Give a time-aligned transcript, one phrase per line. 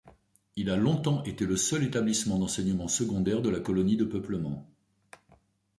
[0.55, 4.67] Il a longtemps été le seul établissement d'enseignement secondaire de la colonie de peuplement.